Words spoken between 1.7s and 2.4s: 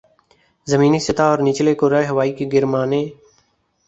کرۂ ہوائی